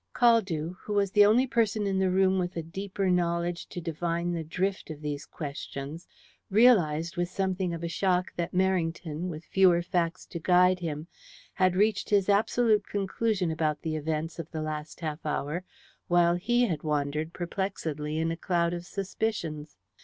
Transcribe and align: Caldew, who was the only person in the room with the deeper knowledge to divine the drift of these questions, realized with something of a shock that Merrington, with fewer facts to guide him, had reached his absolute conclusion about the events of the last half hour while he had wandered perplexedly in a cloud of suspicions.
Caldew, 0.15 0.77
who 0.81 0.93
was 0.93 1.11
the 1.11 1.23
only 1.27 1.45
person 1.45 1.85
in 1.85 1.99
the 1.99 2.09
room 2.09 2.39
with 2.39 2.53
the 2.55 2.63
deeper 2.63 3.11
knowledge 3.11 3.67
to 3.67 3.79
divine 3.79 4.31
the 4.31 4.43
drift 4.43 4.89
of 4.89 5.01
these 5.01 5.27
questions, 5.27 6.07
realized 6.49 7.17
with 7.17 7.29
something 7.29 7.71
of 7.71 7.83
a 7.83 7.87
shock 7.87 8.33
that 8.35 8.51
Merrington, 8.51 9.29
with 9.29 9.45
fewer 9.45 9.83
facts 9.83 10.25
to 10.29 10.39
guide 10.39 10.79
him, 10.79 11.05
had 11.53 11.75
reached 11.75 12.09
his 12.09 12.29
absolute 12.29 12.87
conclusion 12.87 13.51
about 13.51 13.83
the 13.83 13.95
events 13.95 14.39
of 14.39 14.49
the 14.49 14.63
last 14.63 15.01
half 15.01 15.23
hour 15.23 15.63
while 16.07 16.33
he 16.33 16.65
had 16.65 16.81
wandered 16.81 17.31
perplexedly 17.31 18.17
in 18.17 18.31
a 18.31 18.35
cloud 18.35 18.73
of 18.73 18.87
suspicions. 18.87 19.77